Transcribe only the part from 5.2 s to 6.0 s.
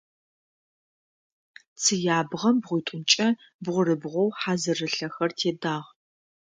тедагъ.